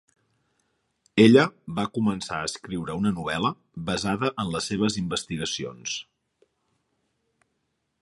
[1.25, 1.43] Ella
[1.79, 3.53] va començar a escriure una novel·la
[3.93, 5.97] basada en les seves investigacions.